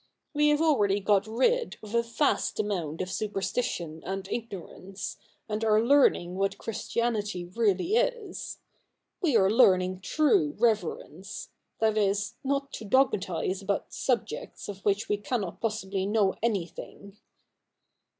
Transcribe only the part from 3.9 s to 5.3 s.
and ignorance,